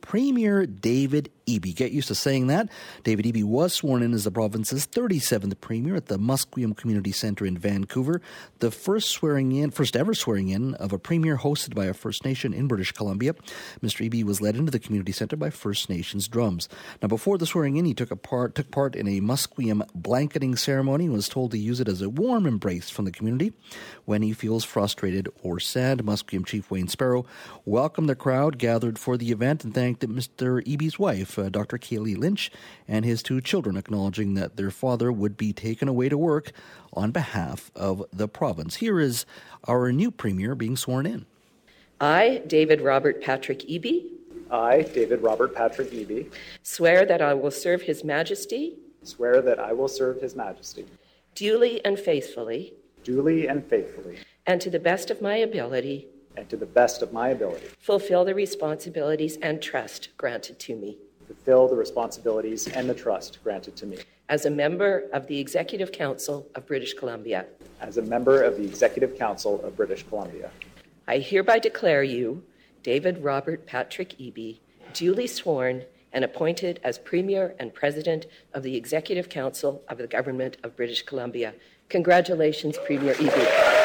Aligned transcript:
Premier 0.00 0.66
David 0.66 1.30
Eby. 1.48 1.74
Get 1.74 1.92
used 1.92 2.08
to 2.08 2.14
saying 2.14 2.48
that. 2.48 2.68
David 3.04 3.24
Eby 3.24 3.44
was 3.44 3.72
sworn 3.72 4.02
in 4.02 4.12
as 4.12 4.24
the 4.24 4.30
province's 4.30 4.86
37th 4.86 5.60
premier 5.60 5.96
at 5.96 6.06
the 6.06 6.18
Musqueam 6.18 6.76
Community 6.76 7.12
Centre 7.12 7.46
in 7.46 7.56
Vancouver, 7.56 8.20
the 8.58 8.70
first 8.70 9.10
swearing 9.10 9.52
in, 9.52 9.70
first 9.70 9.96
ever 9.96 10.14
swearing 10.14 10.48
in 10.48 10.74
of 10.74 10.92
a 10.92 10.98
premier 10.98 11.38
hosted 11.38 11.74
by 11.74 11.86
a 11.86 11.94
First 11.94 12.24
Nation 12.24 12.52
in 12.52 12.68
British 12.68 12.92
Columbia. 12.92 13.34
Mr. 13.82 14.08
Eby 14.08 14.24
was 14.24 14.40
led 14.40 14.56
into 14.56 14.70
the 14.70 14.78
community 14.78 15.12
centre 15.12 15.36
by 15.36 15.50
First 15.50 15.88
Nations 15.88 16.28
drums. 16.28 16.68
Now, 17.00 17.08
before 17.08 17.38
the 17.38 17.46
swearing 17.46 17.76
in, 17.76 17.84
he 17.84 17.94
took 17.94 18.10
a 18.10 18.16
part 18.16 18.54
took 18.54 18.70
part 18.70 18.94
in 18.94 19.08
a 19.08 19.20
Musqueam 19.20 19.86
blanketing 19.94 20.56
ceremony 20.56 21.04
and 21.04 21.14
was 21.14 21.28
told 21.28 21.50
to 21.52 21.58
use 21.58 21.80
it 21.80 21.88
as 21.88 22.02
a 22.02 22.10
warm 22.10 22.46
embrace 22.46 22.90
from 22.90 23.04
the 23.04 23.12
community 23.12 23.52
when 24.04 24.22
he 24.22 24.32
feels 24.32 24.64
frustrated 24.64 25.28
or 25.42 25.60
sad. 25.60 25.98
Musqueam 25.98 26.44
Chief 26.44 26.70
Wayne 26.70 26.88
Sparrow 26.88 27.24
welcomed 27.64 28.08
the 28.08 28.14
crowd 28.14 28.58
gathered 28.58 28.98
for 28.98 29.16
the 29.16 29.30
event 29.30 29.64
and 29.64 29.74
thanked 29.74 30.06
Mr. 30.06 30.64
Eby's 30.66 30.98
wife 30.98 31.37
uh, 31.38 31.48
Dr. 31.48 31.78
Cailey 31.78 32.16
Lynch, 32.16 32.50
and 32.86 33.04
his 33.04 33.22
two 33.22 33.40
children, 33.40 33.76
acknowledging 33.76 34.34
that 34.34 34.56
their 34.56 34.70
father 34.70 35.12
would 35.12 35.36
be 35.36 35.52
taken 35.52 35.88
away 35.88 36.08
to 36.08 36.18
work 36.18 36.52
on 36.92 37.10
behalf 37.10 37.70
of 37.74 38.04
the 38.12 38.28
province. 38.28 38.76
Here 38.76 39.00
is 39.00 39.24
our 39.64 39.92
new 39.92 40.10
premier 40.10 40.54
being 40.54 40.76
sworn 40.76 41.06
in. 41.06 41.26
I, 42.00 42.42
David 42.46 42.80
Robert 42.80 43.22
Patrick 43.22 43.60
Eby. 43.60 44.06
I, 44.50 44.82
David 44.82 45.22
Robert 45.22 45.54
Patrick 45.54 45.90
Eby. 45.90 46.30
Swear 46.62 47.04
that 47.04 47.20
I 47.20 47.34
will 47.34 47.50
serve 47.50 47.82
His 47.82 48.04
Majesty. 48.04 48.78
Swear 49.02 49.42
that 49.42 49.58
I 49.58 49.72
will 49.72 49.88
serve 49.88 50.20
His 50.20 50.36
Majesty. 50.36 50.86
Duly 51.34 51.84
and 51.84 51.98
faithfully. 51.98 52.74
Duly 53.04 53.46
and 53.46 53.64
faithfully. 53.64 54.18
And 54.46 54.60
to 54.60 54.70
the 54.70 54.78
best 54.78 55.10
of 55.10 55.20
my 55.20 55.36
ability 55.36 56.08
and 56.36 56.48
to 56.48 56.56
the 56.56 56.66
best 56.66 57.02
of 57.02 57.12
my 57.12 57.30
ability, 57.30 57.66
fulfill 57.80 58.24
the 58.24 58.34
responsibilities 58.34 59.36
and 59.42 59.60
trust 59.60 60.08
granted 60.16 60.58
to 60.60 60.76
me. 60.76 60.98
Fulfill 61.28 61.68
the 61.68 61.76
responsibilities 61.76 62.68
and 62.68 62.88
the 62.88 62.94
trust 62.94 63.38
granted 63.44 63.76
to 63.76 63.84
me. 63.84 63.98
As 64.30 64.46
a 64.46 64.50
member 64.50 65.04
of 65.12 65.26
the 65.26 65.38
Executive 65.38 65.92
Council 65.92 66.48
of 66.54 66.66
British 66.66 66.94
Columbia. 66.94 67.44
As 67.82 67.98
a 67.98 68.02
member 68.02 68.42
of 68.42 68.56
the 68.56 68.64
Executive 68.64 69.18
Council 69.18 69.62
of 69.62 69.76
British 69.76 70.04
Columbia. 70.04 70.50
I 71.06 71.18
hereby 71.18 71.58
declare 71.58 72.02
you, 72.02 72.44
David 72.82 73.22
Robert 73.22 73.66
Patrick 73.66 74.16
Eby, 74.18 74.58
duly 74.94 75.26
sworn 75.26 75.84
and 76.14 76.24
appointed 76.24 76.80
as 76.82 76.98
Premier 76.98 77.54
and 77.58 77.74
President 77.74 78.24
of 78.54 78.62
the 78.62 78.74
Executive 78.74 79.28
Council 79.28 79.82
of 79.86 79.98
the 79.98 80.06
Government 80.06 80.56
of 80.62 80.76
British 80.76 81.02
Columbia. 81.02 81.52
Congratulations, 81.90 82.78
Premier 82.86 83.12
Eby. 83.14 83.77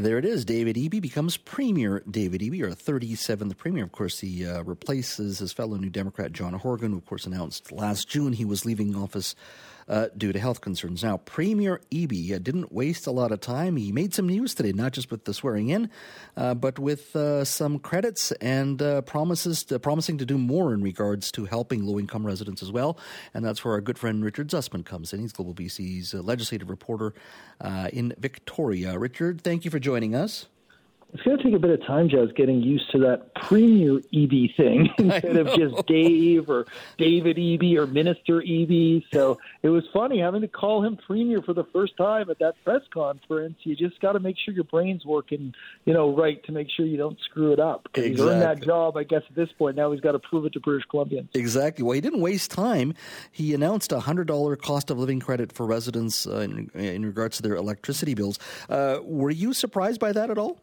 There 0.00 0.16
it 0.16 0.24
is. 0.24 0.46
David 0.46 0.76
Eby 0.76 1.02
becomes 1.02 1.36
Premier 1.36 2.02
David 2.10 2.40
Eby, 2.40 2.62
or 2.62 2.70
37th 2.70 3.58
Premier. 3.58 3.84
Of 3.84 3.92
course, 3.92 4.20
he 4.20 4.46
uh, 4.46 4.62
replaces 4.62 5.40
his 5.40 5.52
fellow 5.52 5.76
New 5.76 5.90
Democrat 5.90 6.32
John 6.32 6.54
Horgan, 6.54 6.92
who, 6.92 6.96
of 6.96 7.04
course, 7.04 7.26
announced 7.26 7.70
last 7.70 8.08
June 8.08 8.32
he 8.32 8.46
was 8.46 8.64
leaving 8.64 8.96
office 8.96 9.34
uh, 9.90 10.06
due 10.16 10.32
to 10.32 10.38
health 10.38 10.60
concerns. 10.60 11.02
Now, 11.02 11.16
Premier 11.18 11.80
Eby 11.90 12.32
uh, 12.32 12.38
didn't 12.38 12.72
waste 12.72 13.08
a 13.08 13.10
lot 13.10 13.32
of 13.32 13.40
time. 13.40 13.76
He 13.76 13.90
made 13.90 14.14
some 14.14 14.28
news 14.28 14.54
today, 14.54 14.72
not 14.72 14.92
just 14.92 15.10
with 15.10 15.24
the 15.24 15.34
swearing 15.34 15.68
in, 15.68 15.90
uh, 16.36 16.54
but 16.54 16.78
with 16.78 17.14
uh, 17.16 17.44
some 17.44 17.80
credits 17.80 18.30
and 18.32 18.80
uh, 18.80 19.02
promises 19.02 19.64
to, 19.64 19.80
promising 19.80 20.16
to 20.18 20.24
do 20.24 20.38
more 20.38 20.72
in 20.72 20.80
regards 20.80 21.32
to 21.32 21.44
helping 21.44 21.84
low 21.84 21.98
income 21.98 22.24
residents 22.24 22.62
as 22.62 22.70
well. 22.70 22.96
And 23.34 23.44
that's 23.44 23.64
where 23.64 23.74
our 23.74 23.80
good 23.80 23.98
friend 23.98 24.24
Richard 24.24 24.48
Zussman 24.48 24.84
comes 24.84 25.12
in. 25.12 25.20
He's 25.20 25.32
Global 25.32 25.54
BC's 25.54 26.14
legislative 26.14 26.70
reporter 26.70 27.12
in 27.92 28.14
Victoria. 28.16 28.96
Richard, 28.96 29.42
thank 29.42 29.64
you 29.64 29.72
for 29.72 29.80
joining 29.80 30.14
us. 30.14 30.46
It's 31.12 31.22
going 31.22 31.38
to 31.38 31.42
take 31.42 31.54
a 31.54 31.58
bit 31.58 31.70
of 31.70 31.84
time, 31.86 32.08
Jas, 32.08 32.28
getting 32.36 32.62
used 32.62 32.90
to 32.92 32.98
that 33.00 33.34
Premier 33.34 34.00
Eby 34.14 34.54
thing 34.56 34.90
instead 34.98 35.36
of 35.36 35.48
just 35.54 35.86
Dave 35.86 36.48
or 36.48 36.66
David 36.98 37.36
Eby 37.36 37.76
or 37.76 37.86
Minister 37.86 38.40
Eby. 38.40 39.04
So 39.12 39.38
it 39.62 39.70
was 39.70 39.84
funny 39.92 40.20
having 40.20 40.42
to 40.42 40.48
call 40.48 40.84
him 40.84 40.96
Premier 40.96 41.42
for 41.42 41.52
the 41.52 41.64
first 41.72 41.96
time 41.96 42.30
at 42.30 42.38
that 42.38 42.54
press 42.64 42.82
conference. 42.92 43.56
You 43.62 43.74
just 43.74 44.00
got 44.00 44.12
to 44.12 44.20
make 44.20 44.36
sure 44.38 44.54
your 44.54 44.64
brain's 44.64 45.04
working, 45.04 45.52
you 45.84 45.92
know, 45.92 46.14
right 46.14 46.42
to 46.44 46.52
make 46.52 46.68
sure 46.70 46.86
you 46.86 46.96
don't 46.96 47.18
screw 47.20 47.52
it 47.52 47.60
up. 47.60 47.84
Because 47.84 48.04
exactly. 48.04 48.24
he's 48.24 48.42
earned 48.42 48.42
that 48.42 48.64
job, 48.64 48.96
I 48.96 49.02
guess, 49.02 49.22
at 49.28 49.34
this 49.34 49.50
point. 49.58 49.76
Now 49.76 49.90
he's 49.90 50.00
got 50.00 50.12
to 50.12 50.20
prove 50.20 50.44
it 50.46 50.52
to 50.52 50.60
British 50.60 50.86
Columbians. 50.92 51.28
Exactly. 51.34 51.82
Well, 51.82 51.94
he 51.94 52.00
didn't 52.00 52.20
waste 52.20 52.50
time. 52.50 52.94
He 53.32 53.52
announced 53.52 53.90
a 53.92 53.98
$100 53.98 54.60
cost 54.62 54.90
of 54.90 54.98
living 54.98 55.20
credit 55.20 55.52
for 55.52 55.66
residents 55.66 56.26
uh, 56.26 56.38
in, 56.38 56.70
in, 56.74 57.04
regards 57.04 57.36
to 57.38 57.42
their 57.42 57.56
electricity 57.56 58.14
bills. 58.14 58.38
Uh, 58.68 58.98
were 59.02 59.30
you 59.30 59.52
surprised 59.52 60.00
by 60.00 60.12
that 60.12 60.30
at 60.30 60.38
all? 60.38 60.60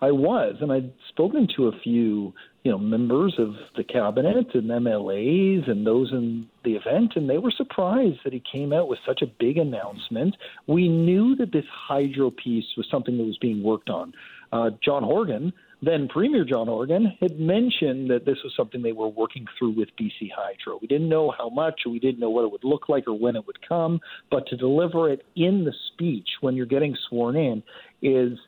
I 0.00 0.10
was, 0.10 0.56
and 0.60 0.72
I'd 0.72 0.92
spoken 1.08 1.48
to 1.56 1.68
a 1.68 1.78
few, 1.80 2.34
you 2.62 2.70
know, 2.70 2.78
members 2.78 3.34
of 3.38 3.54
the 3.76 3.84
cabinet 3.84 4.54
and 4.54 4.68
MLAs 4.68 5.70
and 5.70 5.86
those 5.86 6.12
in 6.12 6.48
the 6.64 6.74
event, 6.74 7.12
and 7.16 7.28
they 7.28 7.38
were 7.38 7.50
surprised 7.50 8.18
that 8.24 8.32
he 8.32 8.42
came 8.52 8.72
out 8.72 8.88
with 8.88 8.98
such 9.06 9.22
a 9.22 9.26
big 9.26 9.56
announcement. 9.56 10.36
We 10.66 10.88
knew 10.88 11.34
that 11.36 11.52
this 11.52 11.64
hydro 11.70 12.30
piece 12.30 12.66
was 12.76 12.86
something 12.90 13.16
that 13.16 13.24
was 13.24 13.38
being 13.38 13.62
worked 13.62 13.88
on. 13.88 14.12
Uh, 14.52 14.70
John 14.84 15.02
Horgan, 15.02 15.52
then 15.82 16.08
Premier 16.08 16.44
John 16.44 16.66
Horgan, 16.66 17.16
had 17.20 17.38
mentioned 17.38 18.10
that 18.10 18.24
this 18.24 18.38
was 18.44 18.52
something 18.56 18.82
they 18.82 18.92
were 18.92 19.08
working 19.08 19.46
through 19.58 19.76
with 19.76 19.88
BC 20.00 20.30
Hydro. 20.34 20.78
We 20.80 20.88
didn't 20.88 21.08
know 21.08 21.32
how 21.36 21.48
much, 21.48 21.80
we 21.86 21.98
didn't 21.98 22.20
know 22.20 22.30
what 22.30 22.44
it 22.44 22.52
would 22.52 22.64
look 22.64 22.88
like, 22.88 23.06
or 23.06 23.14
when 23.18 23.36
it 23.36 23.46
would 23.46 23.66
come, 23.66 24.00
but 24.30 24.46
to 24.48 24.56
deliver 24.56 25.10
it 25.10 25.24
in 25.34 25.64
the 25.64 25.74
speech 25.92 26.28
when 26.40 26.54
you're 26.54 26.66
getting 26.66 26.96
sworn 27.08 27.36
in 27.36 27.62
is 28.02 28.38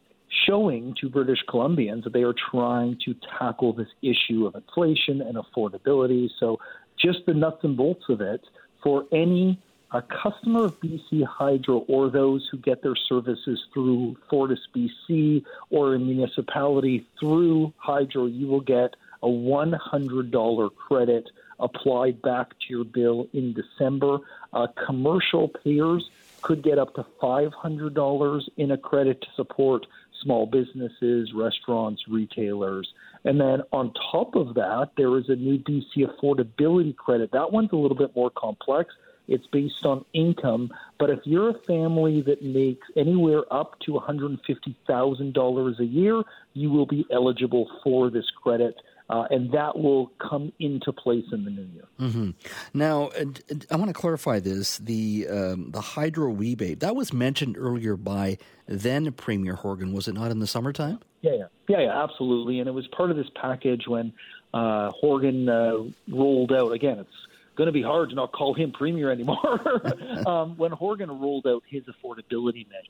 showing 0.47 0.95
to 1.01 1.09
British 1.09 1.45
Columbians 1.49 2.05
that 2.05 2.13
they 2.13 2.23
are 2.23 2.35
trying 2.51 2.99
to 3.05 3.15
tackle 3.39 3.73
this 3.73 3.89
issue 4.03 4.47
of 4.47 4.55
inflation 4.55 5.21
and 5.21 5.37
affordability. 5.37 6.29
So, 6.39 6.59
just 6.97 7.27
the 7.27 7.35
nuts 7.35 7.63
and 7.63 7.77
bolts 7.77 8.05
of 8.09 8.21
it 8.21 8.43
for 8.83 9.05
any 9.13 9.61
a 9.93 10.03
customer 10.03 10.65
of 10.65 10.79
BC 10.81 11.25
Hydro 11.25 11.79
or 11.89 12.11
those 12.11 12.47
who 12.51 12.59
get 12.59 12.83
their 12.83 12.97
services 12.97 13.59
through 13.73 14.17
Fortis 14.29 14.61
BC 14.75 15.45
or 15.71 15.95
a 15.95 15.99
municipality 15.99 17.07
through 17.19 17.73
Hydro, 17.79 18.27
you 18.27 18.47
will 18.49 18.61
get 18.61 18.97
a 19.23 19.27
$100 19.27 20.77
credit 20.77 21.31
applied 21.59 22.21
back 22.23 22.51
to 22.51 22.67
your 22.69 22.85
bill 22.85 23.29
in 23.33 23.55
December. 23.55 24.19
Uh, 24.53 24.67
commercial 24.87 25.49
payers 25.49 26.09
could 26.43 26.63
get 26.63 26.79
up 26.79 26.95
to 26.95 27.05
$500 27.21 28.49
in 28.57 28.71
a 28.71 28.79
credit 28.79 29.21
to 29.23 29.27
support 29.35 29.87
small 30.23 30.47
businesses, 30.47 31.33
restaurants, 31.35 32.03
retailers. 32.09 32.93
And 33.25 33.41
then 33.41 33.63
on 33.73 33.93
top 34.13 34.35
of 34.37 34.55
that, 34.55 34.91
there 34.97 35.17
is 35.19 35.29
a 35.29 35.37
new 35.37 35.59
BC 35.59 36.07
affordability 36.07 36.97
credit. 36.97 37.33
That 37.33 37.53
one's 37.53 37.73
a 37.73 37.77
little 37.77 37.97
bit 37.97 38.15
more 38.15 38.31
complex. 38.31 38.95
It's 39.29 39.47
based 39.49 39.85
on 39.85 40.07
income, 40.15 40.73
but 40.99 41.11
if 41.11 41.21
you're 41.25 41.51
a 41.51 41.59
family 41.67 42.23
that 42.23 42.43
makes 42.43 42.87
anywhere 42.97 43.43
up 43.53 43.79
to 43.81 43.93
$150,000 43.93 45.79
a 45.79 45.85
year, 45.85 46.23
you 46.55 46.71
will 46.71 46.87
be 46.87 47.05
eligible 47.13 47.71
for 47.85 48.09
this 48.09 48.25
credit 48.43 48.81
uh, 49.11 49.25
and 49.31 49.53
that 49.53 49.79
will 49.79 50.13
come 50.19 50.53
into 50.59 50.93
place 50.93 51.25
in 51.33 51.45
the 51.45 51.51
new 51.51 51.69
year. 51.73 51.85
Mm-hmm. 51.99 52.31
Now, 52.75 53.09
uh, 53.09 53.25
I 53.71 53.77
want 53.77 53.89
to 53.89 53.95
clarify 53.95 54.41
this: 54.41 54.79
the 54.79 55.27
um, 55.31 55.71
the 55.71 55.81
hydro 55.81 56.31
rebate 56.33 56.81
that 56.81 56.95
was 56.95 57.13
mentioned 57.13 57.57
earlier 57.59 57.97
by 57.97 58.39
then 58.67 59.11
Premier 59.13 59.55
Horgan, 59.55 59.93
was 59.93 60.09
it 60.09 60.15
not 60.15 60.31
in 60.31 60.41
the 60.41 60.47
summertime? 60.47 61.01
Yeah, 61.23 61.33
yeah, 61.33 61.45
yeah, 61.69 61.81
yeah, 61.81 62.03
absolutely. 62.03 62.61
And 62.61 62.69
it 62.69 62.73
was 62.73 62.87
part 62.89 63.11
of 63.11 63.17
this 63.17 63.29
package 63.35 63.89
when 63.89 64.13
uh, 64.53 64.91
Horgan 64.91 65.49
uh, 65.49 65.79
rolled 66.09 66.53
out. 66.53 66.73
Again, 66.73 66.99
it's 66.99 67.11
going 67.57 67.67
to 67.67 67.73
be 67.73 67.83
hard 67.83 68.11
to 68.11 68.15
not 68.15 68.33
call 68.33 68.55
him 68.55 68.73
premier 68.73 69.11
anymore. 69.11 69.61
um, 70.27 70.57
when 70.57 70.71
Horgan 70.73 71.11
rolled 71.11 71.47
out 71.47 71.63
his 71.67 71.85
affordability 71.85 72.69
measures, 72.69 72.89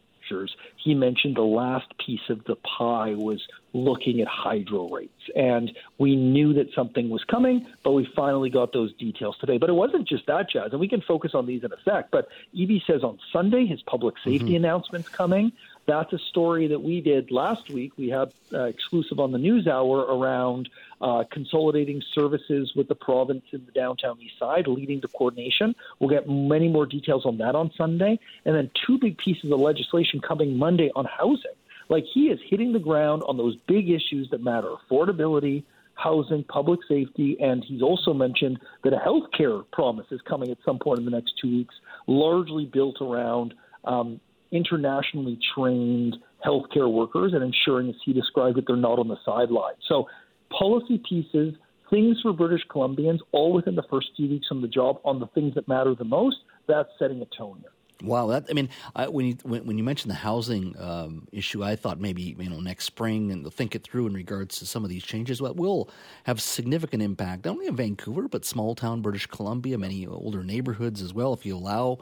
he 0.77 0.95
mentioned 0.95 1.37
the 1.37 1.43
last 1.43 1.87
piece 1.99 2.29
of 2.29 2.45
the 2.45 2.57
pie 2.57 3.15
was 3.15 3.47
looking 3.73 4.21
at 4.21 4.29
hydro 4.29 4.89
rates. 4.89 5.13
And 5.37 5.77
we 5.99 6.17
knew 6.17 6.55
that 6.55 6.73
something 6.75 7.11
was 7.11 7.25
coming, 7.25 7.67
but 7.83 7.93
we 7.93 8.09
finally 8.17 8.51
got 8.51 8.73
those 8.73 8.95
details 8.95 9.37
today. 9.39 9.59
But 9.59 9.69
it 9.69 9.75
wasn't 9.75 10.09
just 10.09 10.27
that, 10.27 10.51
Jas, 10.51 10.71
and 10.71 10.81
we 10.81 10.89
can 10.89 11.01
focus 11.01 11.35
on 11.35 11.47
these 11.47 11.65
in 11.65 11.73
a 11.73 11.81
sec. 11.85 12.11
But 12.11 12.29
Eby 12.57 12.85
says 12.87 13.03
on 13.05 13.19
Sunday 13.33 13.67
his 13.67 13.83
public 13.83 14.17
safety 14.19 14.47
mm-hmm. 14.47 14.57
announcement's 14.57 15.09
coming. 15.09 15.53
That's 15.87 16.13
a 16.13 16.19
story 16.19 16.67
that 16.69 16.83
we 16.83 17.01
did 17.01 17.31
last 17.31 17.71
week. 17.71 17.93
We 17.97 18.09
had 18.09 18.33
uh, 18.53 18.65
exclusive 18.65 19.21
on 19.21 19.33
the 19.33 19.39
news 19.39 19.67
hour 19.67 19.99
around 19.99 20.69
uh, 21.01 21.25
consolidating 21.31 22.03
services 22.15 22.73
with 22.75 22.89
the 22.89 22.95
province 22.95 23.45
in 23.53 23.65
the 23.67 23.73
downtown 23.73 24.19
east 24.21 24.39
side, 24.39 24.67
leading 24.67 25.01
to 25.01 25.09
coordination. 25.09 25.75
We'll 25.99 26.11
get 26.11 26.29
many 26.29 26.69
more 26.69 26.87
details 26.87 27.25
on 27.25 27.39
that 27.39 27.55
on 27.55 27.71
Sunday. 27.77 28.19
And 28.45 28.55
then 28.55 28.71
two 28.87 28.99
big 28.99 29.19
pieces 29.19 29.51
of 29.51 29.61
legislation 29.61 30.21
coming 30.21 30.57
Monday 30.57 30.91
on 30.97 31.05
housing. 31.05 31.53
Like 31.89 32.05
he 32.13 32.29
is 32.29 32.39
hitting 32.49 32.73
the 32.73 32.79
ground 32.79 33.23
on 33.27 33.37
those 33.37 33.57
big 33.67 33.91
issues 33.91 34.29
that 34.31 34.43
matter 34.43 34.69
affordability, 34.69 35.65
housing, 35.95 36.45
public 36.45 36.81
safety, 36.89 37.37
and 37.41 37.65
he's 37.65 37.83
also 37.83 38.13
mentioned 38.13 38.59
that 38.85 38.93
a 38.93 38.99
health 38.99 39.25
care 39.37 39.59
promise 39.73 40.07
is 40.11 40.21
coming 40.29 40.51
at 40.51 40.59
some 40.65 40.79
point 40.79 40.99
in 40.99 41.05
the 41.05 41.11
next 41.11 41.35
two 41.41 41.49
weeks, 41.49 41.75
largely 42.07 42.67
built 42.67 43.01
around 43.01 43.55
um, 43.85 44.21
internationally 44.51 45.39
trained 45.55 46.17
healthcare 46.45 46.91
workers 46.91 47.33
and 47.35 47.43
ensuring, 47.43 47.89
as 47.89 47.97
he 48.05 48.13
described 48.13 48.59
it, 48.59 48.65
they're 48.67 48.77
not 48.77 48.99
on 48.99 49.09
the 49.09 49.19
sidelines. 49.25 49.79
So, 49.89 50.09
policy 50.51 51.01
pieces, 51.09 51.55
things 51.91 52.19
for 52.23 52.33
British 52.33 52.63
Columbians, 52.71 53.19
all 53.33 53.53
within 53.53 53.75
the 53.75 53.85
first 53.91 54.09
few 54.17 54.29
weeks 54.29 54.49
on 54.51 54.61
the 54.61 54.69
job 54.69 55.01
on 55.05 55.21
the 55.21 55.27
things 55.29 55.55
that 55.55 55.69
matter 55.69 55.95
the 55.95 56.05
most. 56.05 56.37
That's 56.67 56.89
setting 56.99 57.23
a 57.23 57.27
tone 57.37 57.59
here. 57.61 57.71
Wow, 58.01 58.29
that 58.29 58.47
I 58.49 58.53
mean, 58.53 58.69
I, 58.95 59.09
when 59.09 59.27
you 59.27 59.37
when, 59.43 59.67
when, 59.67 59.77
you 59.77 59.83
mentioned 59.83 60.13
the 60.13 60.17
housing 60.17 60.79
um, 60.79 61.27
issue, 61.33 61.65
I 61.65 61.75
thought 61.75 61.99
maybe 61.99 62.37
you 62.39 62.49
know 62.49 62.61
next 62.61 62.85
spring 62.85 63.33
and 63.33 63.45
they'll 63.45 63.51
think 63.51 63.75
it 63.75 63.83
through 63.83 64.07
in 64.07 64.15
regards 64.15 64.61
to 64.61 64.67
some 64.67 64.85
of 64.85 64.91
these 64.91 65.03
changes. 65.03 65.43
What 65.43 65.57
will 65.57 65.91
have 66.23 66.41
significant 66.41 67.03
impact 67.03 67.45
not 67.45 67.53
only 67.53 67.67
in 67.67 67.75
Vancouver 67.75 68.29
but 68.29 68.45
small 68.45 68.77
town 68.77 69.03
British 69.03 69.27
Columbia, 69.27 69.79
many 69.79 70.07
older 70.07 70.45
neighborhoods 70.45 71.03
as 71.03 71.13
well. 71.13 71.33
If 71.33 71.45
you 71.45 71.57
allow 71.57 71.99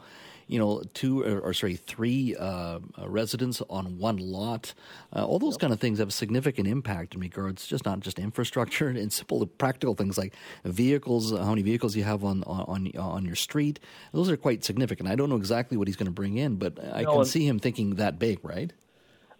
you 0.47 0.57
know, 0.57 0.81
two 0.93 1.21
or, 1.23 1.39
or 1.39 1.53
sorry, 1.53 1.75
three 1.75 2.35
uh, 2.35 2.79
residents 3.05 3.61
on 3.69 3.97
one 3.97 4.17
lot. 4.17 4.73
Uh, 5.15 5.25
all 5.25 5.39
those 5.39 5.53
yep. 5.55 5.61
kind 5.61 5.73
of 5.73 5.79
things 5.79 5.99
have 5.99 6.07
a 6.07 6.11
significant 6.11 6.67
impact 6.67 7.15
in 7.15 7.21
regards 7.21 7.67
just 7.67 7.85
not 7.85 7.99
just 7.99 8.17
infrastructure 8.17 8.87
and 8.89 9.11
simple 9.11 9.45
practical 9.45 9.93
things 9.93 10.17
like 10.17 10.33
vehicles, 10.63 11.31
how 11.31 11.49
many 11.49 11.61
vehicles 11.61 11.95
you 11.95 12.03
have 12.03 12.23
on 12.23 12.43
on 12.43 12.91
on 12.97 13.25
your 13.25 13.35
street. 13.35 13.79
Those 14.13 14.29
are 14.29 14.37
quite 14.37 14.63
significant. 14.63 15.09
I 15.09 15.15
don't 15.15 15.29
know 15.29 15.35
exactly 15.35 15.77
what 15.77 15.87
he's 15.87 15.97
going 15.97 16.07
to 16.07 16.11
bring 16.11 16.37
in, 16.37 16.55
but 16.55 16.77
I 16.93 17.03
no, 17.03 17.15
can 17.15 17.25
see 17.25 17.47
him 17.47 17.59
thinking 17.59 17.95
that 17.95 18.19
big, 18.19 18.39
right? 18.43 18.71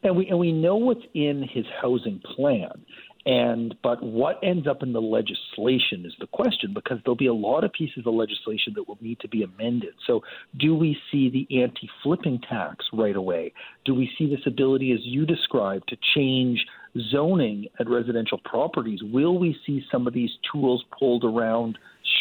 And 0.03 0.15
we 0.15 0.27
and 0.27 0.37
we 0.37 0.51
know 0.51 0.75
what's 0.75 1.05
in 1.13 1.43
his 1.43 1.65
housing 1.81 2.19
plan. 2.35 2.85
And 3.27 3.75
but 3.83 4.01
what 4.01 4.39
ends 4.41 4.67
up 4.67 4.83
in 4.83 4.93
the 4.93 5.01
legislation 5.01 6.05
is 6.05 6.13
the 6.17 6.27
question 6.27 6.73
because 6.73 6.99
there'll 7.03 7.17
be 7.17 7.27
a 7.27 7.33
lot 7.33 7.65
of 7.65 7.73
pieces 7.73 8.03
of 8.05 8.13
legislation 8.13 8.71
that 8.75 8.87
will 8.87 8.97
need 9.01 9.19
to 9.19 9.27
be 9.27 9.43
amended. 9.43 9.95
So, 10.07 10.21
do 10.57 10.73
we 10.73 10.97
see 11.11 11.29
the 11.29 11.61
anti-flipping 11.61 12.39
tax 12.49 12.85
right 12.93 13.17
away? 13.17 13.51
Do 13.83 13.93
we 13.93 14.09
see 14.17 14.29
this 14.29 14.39
ability, 14.47 14.93
as 14.93 14.99
you 15.01 15.25
described, 15.25 15.89
to 15.89 15.97
change 16.15 16.65
zoning 17.11 17.67
at 17.81 17.89
residential 17.89 18.39
properties? 18.45 19.01
Will 19.03 19.37
we 19.37 19.57
see 19.65 19.83
some 19.91 20.07
of 20.07 20.13
these 20.13 20.31
tools 20.49 20.85
pulled 20.97 21.25
around 21.25 21.77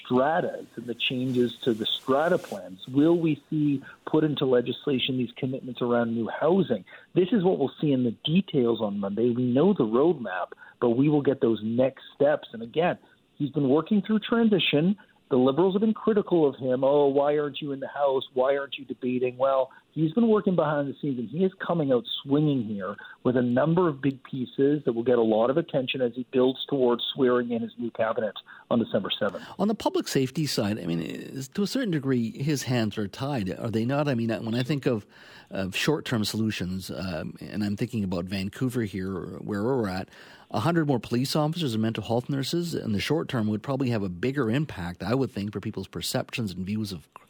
stratas 0.07 0.67
and 0.77 0.87
the 0.87 0.95
changes 0.95 1.55
to 1.65 1.75
the 1.75 1.85
strata 1.85 2.39
plans? 2.39 2.87
Will 2.89 3.19
we 3.19 3.43
see 3.51 3.83
put 4.07 4.25
into 4.25 4.47
legislation 4.47 5.19
these 5.19 5.33
commitments 5.37 5.83
around 5.83 6.15
new 6.15 6.29
housing? 6.29 6.85
This 7.15 7.29
is 7.33 7.45
what 7.45 7.59
we'll 7.59 7.73
see 7.81 7.93
in 7.93 8.05
the 8.05 8.15
details 8.25 8.81
on 8.81 8.99
Monday. 8.99 9.31
We 9.31 9.45
know 9.45 9.73
the 9.73 9.85
roadmap, 9.85 10.53
but 10.81 10.91
we 10.91 11.09
will 11.09 11.23
get 11.23 11.41
those 11.41 11.61
next 11.63 12.05
steps. 12.15 12.49
And 12.53 12.63
again, 12.63 12.99
he's 13.35 13.51
been 13.51 13.69
working 13.69 14.03
through 14.03 14.21
transition. 14.21 14.97
The 15.29 15.37
Liberals 15.37 15.75
have 15.75 15.81
been 15.81 15.95
critical 15.95 16.49
of 16.49 16.57
him. 16.57 16.85
Oh, 16.85 17.09
why 17.09 17.37
aren't 17.39 17.61
you 17.61 17.73
in 17.73 17.81
the 17.81 17.89
House? 17.89 18.25
Why 18.33 18.57
aren't 18.57 18.79
you 18.79 18.85
debating? 18.85 19.37
Well, 19.37 19.71
he's 19.97 20.13
been 20.13 20.29
working 20.29 20.55
behind 20.55 20.89
the 20.89 20.95
scenes, 21.01 21.19
and 21.19 21.29
he 21.29 21.43
is 21.43 21.51
coming 21.67 21.91
out 21.91 22.05
swinging 22.23 22.63
here 22.65 22.95
with 23.25 23.37
a 23.37 23.43
number 23.43 23.89
of 23.89 24.01
big 24.01 24.23
pieces 24.23 24.83
that 24.85 24.93
will 24.93 25.03
get 25.03 25.19
a 25.19 25.23
lot 25.23 25.51
of 25.51 25.57
attention 25.57 26.03
as 26.03 26.13
he 26.15 26.27
builds 26.33 26.65
towards 26.69 27.03
swearing 27.15 27.51
in 27.51 27.63
his 27.63 27.73
new 27.79 27.91
cabinet 27.91 28.35
on 28.71 28.79
December 28.79 29.09
7th. 29.21 29.41
On 29.59 29.67
the 29.67 29.75
public 29.75 30.07
safety 30.07 30.47
side, 30.47 30.79
I 30.79 30.85
mean, 30.85 31.45
to 31.55 31.63
a 31.63 31.67
certain 31.67 31.91
degree, 31.91 32.31
his 32.31 32.65
hands 32.65 32.99
are 32.99 33.09
tied, 33.09 33.51
are 33.59 33.71
they 33.71 33.85
not? 33.85 34.07
I 34.07 34.15
mean, 34.15 34.31
when 34.45 34.55
I 34.55 34.63
think 34.63 34.87
of, 34.87 35.07
of 35.51 35.75
short 35.75 36.05
term 36.05 36.25
solutions, 36.25 36.91
um, 36.91 37.35
and 37.41 37.65
I'm 37.65 37.77
thinking 37.77 38.05
about 38.05 38.27
Vancouver 38.27 38.83
here, 38.83 39.39
where 39.41 39.65
we're 39.65 39.89
at, 39.89 40.11
100 40.51 40.87
more 40.87 41.01
police 41.01 41.35
officers 41.35 41.73
and 41.73 41.83
mental 41.83 42.05
health 42.05 42.29
nurses 42.29 42.75
in 42.75 42.93
the 42.93 43.01
short 43.01 43.29
term 43.29 43.49
would 43.49 43.65
probably 43.65 43.91
have 43.91 44.03
a 44.03 44.09
bigger 44.09 44.49
impact, 44.51 45.03
I 45.03 45.15
would 45.15 45.33
think, 45.33 45.53
for 45.53 45.61
people's 45.61 45.89
perceptions 45.89 46.53
and 46.53 46.65
views 46.65 46.93
of 46.93 47.13
crime 47.15 47.26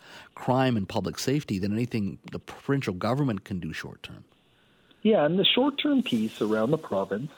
and 0.46 0.88
public 0.88 1.18
safety 1.18 1.58
than 1.58 1.72
anything 1.72 2.18
the 2.30 2.38
provincial 2.38 2.94
government 2.94 3.44
can 3.44 3.58
do 3.60 3.72
short 3.72 4.02
term. 4.02 4.24
Yeah, 5.02 5.24
and 5.24 5.38
the 5.38 5.44
short 5.44 5.78
term 5.80 6.02
piece 6.02 6.40
around 6.40 6.70
the 6.70 6.78
province, 6.78 7.30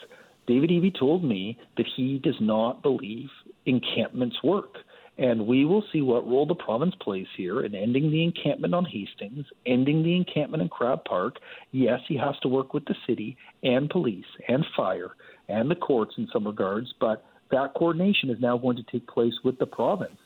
David 0.47 0.71
Eby 0.71 0.99
told 0.99 1.23
me 1.23 1.59
that 1.77 1.87
he 1.97 2.19
does 2.19 2.41
not 2.41 2.83
believe 2.83 3.29
encampments 3.67 4.43
work. 4.43 4.77
And 5.19 5.49
we 5.49 5.65
will 5.65 5.83
see 5.93 6.01
what 6.01 6.29
role 6.29 6.47
the 6.47 6.55
province 6.55 6.95
plays 7.01 7.27
here 7.37 7.63
in 7.63 7.75
ending 7.75 8.13
the 8.13 8.23
encampment 8.23 8.73
on 8.73 8.85
Hastings, 8.85 9.47
ending 9.67 10.05
the 10.05 10.15
encampment 10.15 10.63
in 10.63 10.69
Crab 10.69 11.05
Park. 11.05 11.39
Yes, 11.73 12.01
he 12.07 12.17
has 12.17 12.39
to 12.43 12.49
work 12.49 12.73
with 12.73 12.85
the 12.85 12.95
city 13.05 13.37
and 13.65 13.91
police 13.91 14.25
and 14.47 14.65
fire 14.77 15.17
and 15.49 15.69
the 15.69 15.75
courts 15.75 16.15
in 16.19 16.29
some 16.33 16.47
regards, 16.47 16.95
but 17.01 17.25
that 17.51 17.75
coordination 17.75 18.31
is 18.31 18.41
now 18.41 18.57
going 18.57 18.77
to 18.77 18.85
take 18.85 19.09
place 19.09 19.35
with 19.43 19.59
the 19.59 19.67
province. 19.67 20.19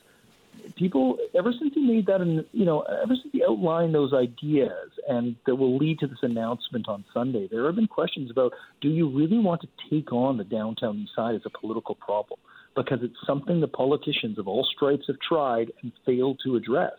People, 0.75 1.17
ever 1.37 1.53
since 1.57 1.73
he 1.73 1.81
made 1.81 2.05
that, 2.07 2.21
and 2.21 2.45
you 2.51 2.65
know, 2.65 2.81
ever 2.81 3.15
since 3.15 3.29
he 3.31 3.43
outlined 3.43 3.93
those 3.93 4.13
ideas, 4.13 4.89
and 5.07 5.35
that 5.45 5.55
will 5.55 5.77
lead 5.77 5.99
to 5.99 6.07
this 6.07 6.19
announcement 6.21 6.87
on 6.87 7.03
Sunday, 7.13 7.47
there 7.51 7.65
have 7.65 7.75
been 7.75 7.87
questions 7.87 8.31
about: 8.31 8.53
Do 8.81 8.89
you 8.89 9.09
really 9.09 9.39
want 9.39 9.61
to 9.61 9.67
take 9.89 10.11
on 10.11 10.37
the 10.37 10.43
downtown 10.43 10.97
east 10.97 11.11
side 11.15 11.35
as 11.35 11.41
a 11.45 11.49
political 11.49 11.95
problem? 11.95 12.39
Because 12.75 12.99
it's 13.03 13.15
something 13.27 13.59
the 13.59 13.67
politicians 13.67 14.39
of 14.39 14.47
all 14.47 14.67
stripes 14.75 15.05
have 15.07 15.17
tried 15.19 15.71
and 15.81 15.91
failed 16.05 16.39
to 16.43 16.55
address. 16.55 16.93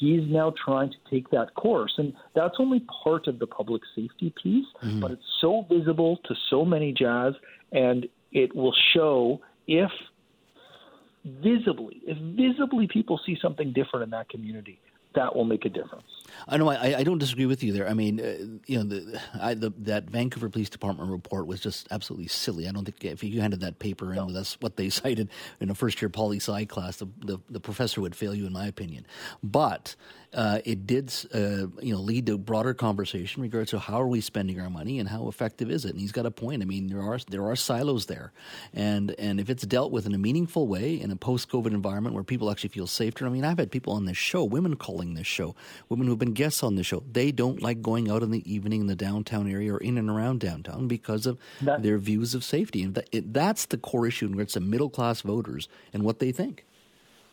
He's 0.00 0.22
now 0.28 0.52
trying 0.64 0.90
to 0.90 0.96
take 1.08 1.30
that 1.30 1.54
course, 1.54 1.94
and 1.98 2.12
that's 2.34 2.56
only 2.58 2.84
part 3.04 3.28
of 3.28 3.38
the 3.38 3.46
public 3.46 3.82
safety 3.94 4.34
piece, 4.42 4.66
mm-hmm. 4.82 5.00
but 5.00 5.12
it's 5.12 5.22
so 5.40 5.64
visible 5.70 6.18
to 6.24 6.34
so 6.50 6.64
many 6.64 6.92
Jas 6.92 7.34
and 7.74 8.06
it 8.32 8.54
will 8.54 8.74
show 8.94 9.40
if 9.66 9.90
visibly, 11.24 12.00
if 12.06 12.18
visibly 12.36 12.86
people 12.86 13.20
see 13.24 13.36
something 13.40 13.72
different 13.72 14.04
in 14.04 14.10
that 14.10 14.28
community, 14.28 14.80
that 15.14 15.34
will 15.34 15.44
make 15.44 15.64
a 15.64 15.68
difference. 15.68 16.04
I 16.46 16.56
know. 16.56 16.68
I, 16.68 16.98
I 16.98 17.04
don't 17.04 17.18
disagree 17.18 17.46
with 17.46 17.62
you 17.62 17.72
there. 17.72 17.88
I 17.88 17.94
mean, 17.94 18.20
uh, 18.20 18.58
you 18.66 18.78
know, 18.78 18.84
the, 18.84 19.20
I, 19.40 19.54
the, 19.54 19.72
that 19.78 20.10
Vancouver 20.10 20.48
Police 20.48 20.68
Department 20.68 21.10
report 21.10 21.46
was 21.46 21.60
just 21.60 21.88
absolutely 21.90 22.28
silly. 22.28 22.68
I 22.68 22.72
don't 22.72 22.84
think 22.84 23.04
if 23.04 23.22
you 23.24 23.40
handed 23.40 23.60
that 23.60 23.78
paper 23.78 24.10
in, 24.10 24.16
no. 24.16 24.32
that's 24.32 24.60
what 24.60 24.76
they 24.76 24.88
cited 24.90 25.28
in 25.60 25.70
a 25.70 25.74
first 25.74 26.02
year 26.02 26.08
poli 26.08 26.38
sci 26.38 26.64
class, 26.66 26.96
the, 26.96 27.06
the, 27.24 27.38
the 27.48 27.60
professor 27.60 28.00
would 28.00 28.14
fail 28.14 28.34
you, 28.34 28.46
in 28.46 28.52
my 28.52 28.66
opinion. 28.66 29.06
But 29.42 29.96
uh, 30.34 30.58
it 30.64 30.86
did, 30.86 31.14
uh, 31.32 31.68
you 31.80 31.94
know, 31.94 32.00
lead 32.00 32.26
to 32.26 32.36
broader 32.36 32.74
conversation 32.74 33.40
in 33.40 33.42
regards 33.42 33.70
to 33.70 33.78
how 33.78 34.00
are 34.00 34.08
we 34.08 34.20
spending 34.20 34.60
our 34.60 34.68
money 34.68 34.98
and 34.98 35.08
how 35.08 35.28
effective 35.28 35.70
is 35.70 35.84
it. 35.84 35.92
And 35.92 36.00
he's 36.00 36.12
got 36.12 36.26
a 36.26 36.30
point. 36.30 36.62
I 36.62 36.64
mean, 36.64 36.88
there 36.88 37.00
are 37.00 37.18
there 37.28 37.46
are 37.46 37.56
silos 37.56 38.06
there, 38.06 38.32
and 38.72 39.14
and 39.18 39.38
if 39.38 39.48
it's 39.48 39.64
dealt 39.64 39.92
with 39.92 40.06
in 40.06 40.14
a 40.14 40.18
meaningful 40.18 40.66
way 40.66 40.94
in 41.00 41.10
a 41.10 41.16
post 41.16 41.48
COVID 41.48 41.68
environment 41.68 42.14
where 42.14 42.24
people 42.24 42.50
actually 42.50 42.70
feel 42.70 42.86
safer. 42.86 43.26
I 43.26 43.28
mean, 43.28 43.44
I've 43.44 43.58
had 43.58 43.70
people 43.70 43.92
on 43.92 44.06
this 44.06 44.16
show, 44.16 44.44
women 44.44 44.76
calling 44.76 45.03
this 45.12 45.26
show, 45.26 45.54
women 45.90 46.06
who've 46.06 46.18
been 46.18 46.32
guests 46.32 46.62
on 46.62 46.76
the 46.76 46.82
show. 46.82 47.02
They 47.12 47.30
don't 47.30 47.60
like 47.60 47.82
going 47.82 48.10
out 48.10 48.22
in 48.22 48.30
the 48.30 48.50
evening 48.50 48.80
in 48.80 48.86
the 48.86 48.96
downtown 48.96 49.50
area 49.50 49.74
or 49.74 49.78
in 49.78 49.98
and 49.98 50.08
around 50.08 50.40
downtown 50.40 50.88
because 50.88 51.26
of 51.26 51.38
that, 51.60 51.82
their 51.82 51.98
views 51.98 52.34
of 52.34 52.42
safety. 52.42 52.82
And 52.82 52.94
that, 52.94 53.08
it, 53.12 53.34
that's 53.34 53.66
the 53.66 53.76
core 53.76 54.06
issue 54.06 54.24
in 54.24 54.32
regards 54.32 54.54
to 54.54 54.60
middle 54.60 54.88
class 54.88 55.20
voters 55.20 55.68
and 55.92 56.02
what 56.02 56.20
they 56.20 56.32
think 56.32 56.64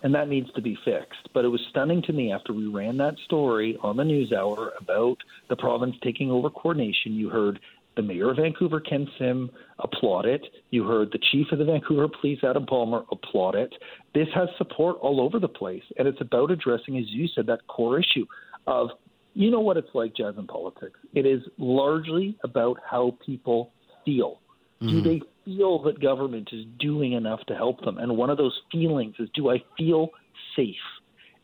and 0.04 0.16
that 0.16 0.28
needs 0.28 0.52
to 0.54 0.62
be 0.62 0.78
fixed. 0.84 1.30
But 1.34 1.46
it 1.46 1.50
was 1.50 1.62
stunning 1.70 2.02
to 2.04 2.14
me 2.14 2.32
after 2.32 2.54
we 2.54 2.68
ran 2.68 2.98
that 2.98 3.18
story 3.26 3.78
on 3.82 3.98
the 3.98 4.04
news 4.04 4.34
hour 4.34 4.74
about 4.80 5.18
the 5.50 5.56
province 5.56 5.96
taking 6.02 6.32
over 6.32 6.50
coordination. 6.50 7.14
You 7.14 7.30
heard 7.30 7.60
the 7.96 8.02
mayor 8.02 8.32
of 8.32 8.38
Vancouver, 8.38 8.80
Ken 8.80 9.08
Sim, 9.18 9.50
applaud 9.80 10.26
it. 10.26 10.42
You 10.70 10.86
heard 10.86 11.12
the 11.12 11.20
chief 11.32 11.48
of 11.52 11.60
the 11.60 11.66
Vancouver 11.66 12.08
Police, 12.08 12.40
Adam 12.44 12.66
Palmer, 12.66 13.04
applaud 13.12 13.56
it. 13.56 13.74
This 14.14 14.28
has 14.34 14.48
support 14.58 14.98
all 15.02 15.20
over 15.20 15.40
the 15.40 15.48
place, 15.48 15.84
and 15.98 16.08
it's 16.08 16.22
about 16.22 16.52
addressing, 16.52 16.98
as 16.98 17.06
you 17.08 17.28
said, 17.36 17.48
that 17.48 17.68
core 17.68 18.00
issue 18.00 18.26
of 18.68 18.90
you 19.34 19.50
know 19.50 19.62
what 19.62 19.78
it's 19.78 19.94
like, 19.94 20.16
Jas 20.16 20.36
in 20.38 20.48
politics. 20.48 21.00
It 21.14 21.26
is 21.26 21.42
largely 21.58 22.38
about 22.44 22.78
how 22.90 23.18
people 23.26 23.72
feel. 24.04 24.42
Mm-hmm. 24.82 24.90
Do 24.90 25.02
they 25.02 25.22
feel 25.46 25.82
that 25.84 26.02
government 26.02 26.50
is 26.52 26.66
doing 26.80 27.14
enough 27.14 27.40
to 27.48 27.56
help 27.56 27.82
them? 27.82 27.98
And 27.98 28.18
one 28.18 28.30
of 28.30 28.38
those 28.38 28.60
feelings 28.72 29.16
is, 29.20 29.30
do 29.34 29.50
I 29.50 29.64
feel 29.78 30.10
safe? 30.56 30.76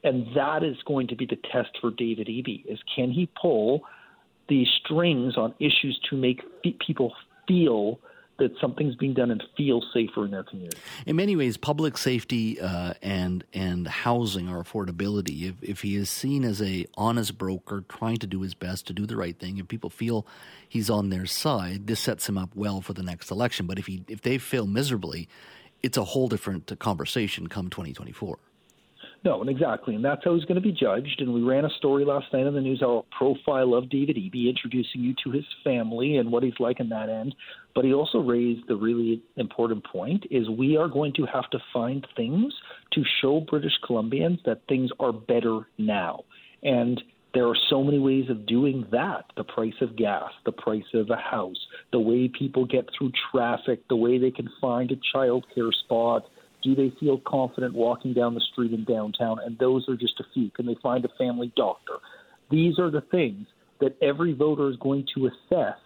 And 0.04 0.28
that 0.36 0.64
is 0.64 0.76
going 0.86 1.08
to 1.08 1.16
be 1.16 1.26
the 1.26 1.38
test 1.52 1.70
for 1.82 1.92
David 1.92 2.28
Eby: 2.28 2.66
is 2.68 2.80
can 2.96 3.12
he 3.12 3.30
pull 3.42 3.82
the 4.50 4.66
strings 4.84 5.38
on 5.38 5.54
issues 5.60 6.00
to 6.10 6.16
make 6.16 6.42
people 6.80 7.14
feel 7.48 8.00
that 8.40 8.52
something's 8.62 8.96
being 8.96 9.14
done 9.14 9.32
and 9.32 9.44
feel 9.56 9.82
safer 9.94 10.26
in 10.26 10.32
their 10.32 10.44
community. 10.44 10.78
In 11.06 11.16
many 11.16 11.36
ways, 11.36 11.58
public 11.58 11.98
safety 11.98 12.60
uh, 12.60 12.94
and 13.02 13.44
and 13.54 13.88
housing 13.88 14.48
or 14.48 14.64
affordability. 14.64 15.50
If 15.50 15.56
if 15.62 15.82
he 15.82 15.96
is 15.96 16.10
seen 16.10 16.44
as 16.44 16.62
a 16.62 16.86
honest 16.96 17.38
broker 17.38 17.84
trying 17.90 18.18
to 18.18 18.28
do 18.28 18.42
his 18.42 18.54
best 18.54 18.88
to 18.88 18.94
do 18.94 19.06
the 19.06 19.16
right 19.16 19.38
thing, 19.38 19.58
if 19.58 19.68
people 19.68 19.90
feel 19.90 20.26
he's 20.68 20.90
on 20.90 21.10
their 21.10 21.26
side, 21.26 21.88
this 21.88 22.00
sets 22.00 22.30
him 22.30 22.38
up 22.38 22.56
well 22.56 22.82
for 22.82 22.94
the 22.94 23.04
next 23.04 23.32
election. 23.32 23.66
But 23.66 23.80
if 23.80 23.88
he 23.88 24.04
if 24.08 24.22
they 24.22 24.38
fail 24.38 24.68
miserably, 24.68 25.28
it's 25.82 25.98
a 25.98 26.04
whole 26.04 26.28
different 26.28 26.78
conversation 26.80 27.48
come 27.48 27.70
2024. 27.70 28.38
No, 29.28 29.42
and 29.42 29.50
exactly, 29.50 29.94
and 29.94 30.06
that's 30.06 30.24
how 30.24 30.36
he's 30.36 30.46
going 30.46 30.56
to 30.56 30.62
be 30.62 30.72
judged. 30.72 31.20
And 31.20 31.34
we 31.34 31.42
ran 31.42 31.66
a 31.66 31.70
story 31.72 32.06
last 32.06 32.32
night 32.32 32.48
on 32.48 32.54
the 32.54 32.62
news, 32.62 32.82
our 32.82 33.04
profile 33.18 33.74
of 33.74 33.90
David 33.90 34.16
Eby, 34.16 34.48
introducing 34.48 35.02
you 35.02 35.14
to 35.26 35.32
his 35.32 35.44
family 35.66 36.16
and 36.16 36.32
what 36.32 36.44
he's 36.44 36.58
like 36.62 36.80
in 36.80 36.88
that 36.90 37.10
end. 37.10 37.36
But 37.76 37.84
he 37.84 37.94
also 37.94 38.20
raised 38.20 38.70
the 38.70 38.78
really 38.78 39.22
important 39.36 39.84
point: 39.84 40.26
is 40.32 40.50
we 40.50 40.78
are 40.78 40.88
going 40.88 41.12
to 41.18 41.26
have 41.26 41.50
to 41.50 41.60
find 41.74 42.08
things 42.16 42.54
to 42.94 43.04
show 43.22 43.42
British 43.42 43.74
Columbians 43.86 44.42
that 44.46 44.62
things 44.70 44.92
are 44.98 45.12
better 45.12 45.68
now, 45.78 46.24
and 46.64 47.04
there 47.34 47.48
are 47.48 47.58
so 47.70 47.84
many 47.84 48.00
ways 48.00 48.30
of 48.30 48.46
doing 48.46 48.88
that 48.94 49.26
the 49.36 49.44
price 49.44 49.82
of 49.82 49.98
gas, 49.98 50.32
the 50.46 50.54
price 50.54 50.90
of 50.94 51.10
a 51.10 51.18
house, 51.18 51.68
the 51.92 52.00
way 52.00 52.30
people 52.30 52.66
get 52.66 52.88
through 52.98 53.12
traffic, 53.30 53.86
the 53.90 53.96
way 53.98 54.18
they 54.18 54.32
can 54.32 54.50
find 54.62 54.90
a 54.90 54.96
child 55.12 55.46
care 55.54 55.74
spot, 55.84 56.24
do 56.62 56.76
they 56.76 56.92
feel 57.00 57.20
confident 57.20 57.74
walking 57.74 58.14
down 58.14 58.34
the 58.34 58.42
street 58.42 58.74
in 58.74 58.84
downtown? 58.84 59.40
And 59.44 59.58
those 59.58 59.88
are 59.88 59.96
just 59.96 60.20
a 60.20 60.26
few. 60.34 60.50
Can 60.52 60.66
they 60.66 60.76
find 60.82 61.06
a 61.06 61.10
family 61.18 61.52
doctor? 61.56 61.98
These 62.50 62.80
are 62.80 62.90
the 62.90 63.02
things 63.02 63.48
that 63.80 63.96
every 64.02 64.34
voter 64.34 64.70
is 64.70 64.78
going 64.78 65.08
to 65.16 65.28
assess 65.28 65.78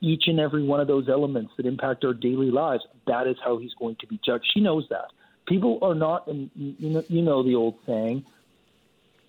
each 0.00 0.24
and 0.28 0.40
every 0.40 0.62
one 0.62 0.80
of 0.80 0.86
those 0.86 1.08
elements 1.08 1.52
that 1.56 1.66
impact 1.66 2.04
our 2.04 2.14
daily 2.14 2.50
lives. 2.50 2.82
That 3.06 3.26
is 3.26 3.36
how 3.44 3.58
he's 3.58 3.74
going 3.74 3.96
to 4.00 4.06
be 4.06 4.18
judged. 4.24 4.46
She 4.52 4.60
knows 4.60 4.86
that. 4.90 5.06
People 5.46 5.78
are 5.82 5.94
not, 5.94 6.26
and 6.26 6.50
you 6.54 6.90
know, 6.90 7.04
you 7.08 7.22
know 7.22 7.42
the 7.42 7.54
old 7.54 7.76
saying, 7.86 8.24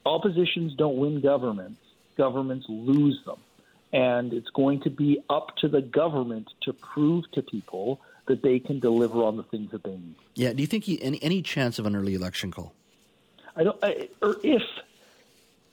oppositions 0.05 0.73
don't 0.75 0.97
win 0.97 1.19
governments, 1.21 1.81
governments 2.17 2.65
lose 2.69 3.19
them. 3.25 3.39
And 3.93 4.31
it's 4.31 4.49
going 4.51 4.81
to 4.81 4.89
be 4.89 5.21
up 5.29 5.57
to 5.57 5.67
the 5.67 5.81
government 5.81 6.47
to 6.61 6.73
prove 6.73 7.29
to 7.33 7.41
people 7.41 7.99
that 8.27 8.41
they 8.41 8.59
can 8.59 8.79
deliver 8.79 9.23
on 9.23 9.37
the 9.37 9.43
things 9.43 9.71
that 9.71 9.83
they 9.83 9.91
need. 9.91 10.15
Yeah. 10.35 10.53
Do 10.53 10.61
you 10.61 10.67
think 10.67 10.85
he, 10.85 11.01
any 11.01 11.21
any 11.21 11.41
chance 11.41 11.79
of 11.79 11.85
an 11.85 11.95
early 11.95 12.13
election 12.13 12.51
call? 12.51 12.73
I 13.55 13.63
don't. 13.63 13.77
I, 13.83 14.09
or 14.21 14.37
if 14.43 14.63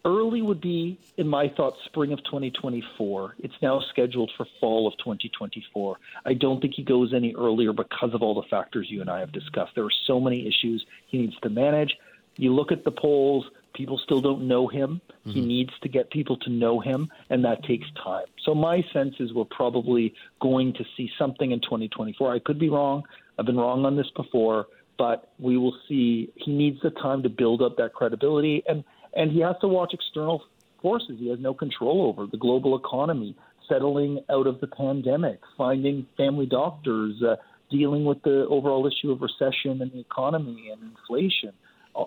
early 0.04 0.42
would 0.42 0.60
be, 0.60 0.98
in 1.16 1.28
my 1.28 1.48
thoughts, 1.48 1.76
spring 1.84 2.12
of 2.12 2.22
2024. 2.24 3.36
It's 3.40 3.54
now 3.60 3.80
scheduled 3.90 4.30
for 4.36 4.46
fall 4.60 4.86
of 4.86 4.96
2024. 4.98 5.98
I 6.24 6.34
don't 6.34 6.60
think 6.60 6.74
he 6.74 6.82
goes 6.82 7.12
any 7.12 7.34
earlier 7.34 7.72
because 7.72 8.14
of 8.14 8.22
all 8.22 8.34
the 8.34 8.48
factors 8.48 8.90
you 8.90 9.00
and 9.00 9.10
I 9.10 9.20
have 9.20 9.32
discussed. 9.32 9.74
There 9.74 9.84
are 9.84 9.98
so 10.06 10.20
many 10.20 10.46
issues 10.46 10.84
he 11.08 11.18
needs 11.18 11.38
to 11.42 11.50
manage. 11.50 11.96
You 12.36 12.54
look 12.54 12.72
at 12.72 12.84
the 12.84 12.90
polls 12.90 13.46
people 13.78 13.98
still 14.02 14.20
don't 14.20 14.46
know 14.46 14.66
him. 14.66 15.00
Mm-hmm. 15.20 15.30
He 15.30 15.40
needs 15.40 15.70
to 15.82 15.88
get 15.88 16.10
people 16.10 16.36
to 16.38 16.50
know 16.50 16.80
him, 16.80 17.08
and 17.30 17.44
that 17.44 17.62
takes 17.62 17.86
time. 18.04 18.26
So 18.44 18.54
my 18.54 18.84
sense 18.92 19.14
is 19.20 19.32
we're 19.32 19.44
probably 19.44 20.14
going 20.40 20.72
to 20.74 20.84
see 20.96 21.08
something 21.16 21.52
in 21.52 21.60
2024. 21.60 22.34
I 22.34 22.40
could 22.40 22.58
be 22.58 22.68
wrong. 22.68 23.04
I've 23.38 23.46
been 23.46 23.56
wrong 23.56 23.86
on 23.86 23.96
this 23.96 24.10
before, 24.16 24.66
but 24.98 25.30
we 25.38 25.56
will 25.56 25.76
see. 25.88 26.32
He 26.34 26.52
needs 26.52 26.80
the 26.82 26.90
time 26.90 27.22
to 27.22 27.28
build 27.28 27.62
up 27.62 27.76
that 27.76 27.94
credibility, 27.94 28.64
and 28.68 28.82
and 29.14 29.30
he 29.30 29.40
has 29.40 29.54
to 29.60 29.68
watch 29.68 29.94
external 29.94 30.42
forces. 30.82 31.16
He 31.18 31.28
has 31.30 31.38
no 31.38 31.54
control 31.54 32.06
over 32.08 32.26
the 32.26 32.36
global 32.36 32.76
economy, 32.76 33.36
settling 33.68 34.18
out 34.28 34.48
of 34.48 34.60
the 34.60 34.66
pandemic, 34.66 35.38
finding 35.56 36.06
family 36.16 36.46
doctors, 36.46 37.22
uh, 37.22 37.36
dealing 37.70 38.04
with 38.04 38.20
the 38.22 38.46
overall 38.48 38.86
issue 38.88 39.12
of 39.12 39.22
recession 39.22 39.80
and 39.82 39.92
the 39.92 40.00
economy 40.00 40.70
and 40.72 40.82
inflation 40.82 41.52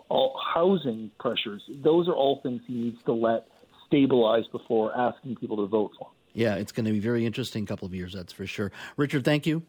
all 0.10 0.40
housing 0.54 1.12
pressures. 1.20 1.62
Those 1.84 2.08
are 2.08 2.14
all 2.14 2.40
things 2.42 2.62
he 2.68 2.74
needs 2.74 2.98
to 3.06 3.14
let 3.14 3.48
stabilize 3.88 4.46
before 4.52 4.96
asking 4.98 5.36
people 5.36 5.58
to 5.58 5.68
vote 5.68 5.92
for 5.98 6.08
him. 6.08 6.14
Yeah, 6.34 6.56
it's 6.56 6.72
going 6.72 6.86
to 6.86 6.92
be 6.92 7.00
a 7.00 7.02
very 7.02 7.26
interesting 7.26 7.66
couple 7.66 7.86
of 7.86 7.94
years, 7.94 8.14
that's 8.14 8.32
for 8.32 8.48
sure. 8.48 8.72
Richard, 8.96 9.26
thank 9.26 9.46
you. 9.46 9.64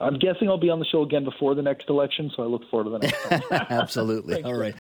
I'm 0.00 0.18
guessing 0.18 0.48
I'll 0.48 0.58
be 0.58 0.70
on 0.70 0.78
the 0.78 0.84
show 0.84 1.02
again 1.02 1.24
before 1.24 1.54
the 1.56 1.62
next 1.62 1.88
election, 1.88 2.30
so 2.36 2.44
I 2.44 2.46
look 2.46 2.62
forward 2.70 2.84
to 2.84 2.90
the 2.90 2.98
next. 2.98 3.50
Absolutely. 3.70 4.42
All 4.44 4.54
right. 4.54 4.74